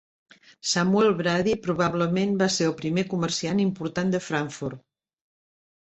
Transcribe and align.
Samuel 0.67 1.09
Brady, 1.19 1.51
probablement, 1.67 2.33
va 2.41 2.49
ser 2.55 2.69
el 2.71 2.75
primer 2.81 3.07
comerciant 3.15 3.63
important 3.69 4.15
de 4.17 4.23
Frankfurt. 4.31 4.83